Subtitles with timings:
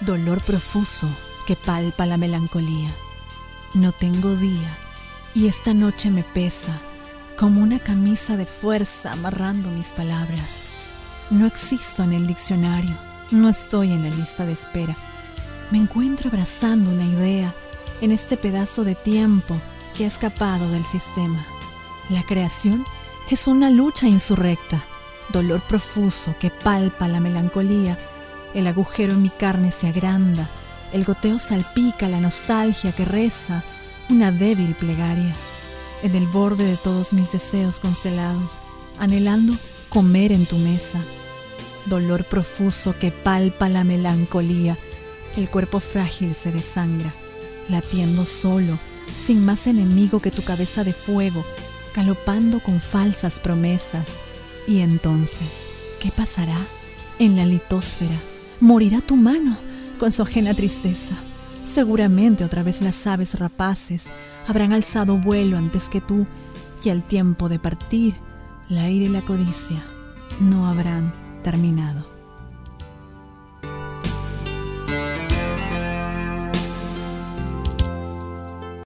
[0.00, 1.08] dolor profuso
[1.46, 2.90] que palpa la melancolía.
[3.74, 4.76] No tengo día
[5.34, 6.78] y esta noche me pesa
[7.38, 10.60] como una camisa de fuerza amarrando mis palabras.
[11.30, 12.94] No existo en el diccionario,
[13.30, 14.96] no estoy en la lista de espera.
[15.70, 17.52] Me encuentro abrazando una idea
[18.00, 19.56] en este pedazo de tiempo
[19.96, 21.44] que ha escapado del sistema.
[22.10, 22.84] La creación
[23.30, 24.82] es una lucha insurrecta,
[25.32, 27.98] dolor profuso que palpa la melancolía.
[28.54, 30.48] El agujero en mi carne se agranda,
[30.92, 33.64] el goteo salpica la nostalgia que reza
[34.10, 35.34] una débil plegaria.
[36.04, 38.56] En el borde de todos mis deseos constelados,
[39.00, 39.54] anhelando
[39.88, 41.00] comer en tu mesa.
[41.86, 44.78] Dolor profuso que palpa la melancolía,
[45.36, 47.12] el cuerpo frágil se desangra,
[47.68, 48.78] latiendo solo,
[49.16, 51.44] sin más enemigo que tu cabeza de fuego,
[51.94, 54.18] galopando con falsas promesas.
[54.68, 55.64] Y entonces,
[56.00, 56.56] ¿qué pasará?
[57.18, 58.16] En la litósfera,
[58.60, 59.56] morirá tu mano
[59.98, 61.14] con su ajena tristeza.
[61.64, 64.06] Seguramente otra vez las aves rapaces
[64.46, 66.26] habrán alzado vuelo antes que tú,
[66.84, 68.14] y al tiempo de partir,
[68.68, 69.82] la ira y la codicia
[70.40, 71.12] no habrán
[71.42, 72.13] terminado.